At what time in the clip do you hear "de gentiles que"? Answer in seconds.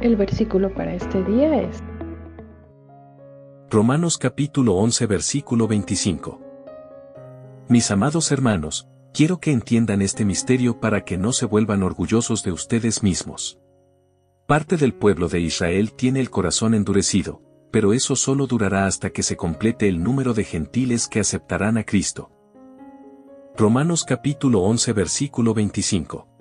20.32-21.18